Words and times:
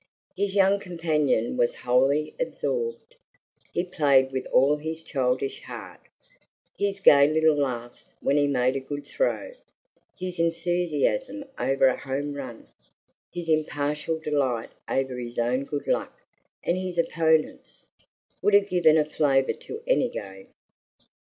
His 0.35 0.55
young 0.55 0.79
companion 0.79 1.57
was 1.57 1.75
wholly 1.75 2.33
absorbed; 2.39 3.13
he 3.71 3.83
played 3.83 4.31
with 4.31 4.47
all 4.47 4.77
his 4.77 5.03
childish 5.03 5.61
heart; 5.61 6.01
his 6.75 6.99
gay 6.99 7.27
little 7.31 7.53
laughs 7.55 8.15
when 8.19 8.35
he 8.35 8.47
made 8.47 8.75
a 8.75 8.79
good 8.79 9.05
throw, 9.05 9.53
his 10.17 10.39
enthusiasm 10.39 11.45
over 11.59 11.85
a 11.85 11.97
"home 11.99 12.33
run," 12.33 12.65
his 13.31 13.47
impartial 13.47 14.17
delight 14.17 14.71
over 14.89 15.19
his 15.19 15.37
own 15.37 15.65
good 15.65 15.85
luck 15.85 16.17
and 16.63 16.77
his 16.79 16.97
opponent's, 16.97 17.85
would 18.41 18.55
have 18.55 18.69
given 18.69 18.97
a 18.97 19.05
flavor 19.05 19.53
to 19.53 19.83
any 19.85 20.09
game. 20.09 20.47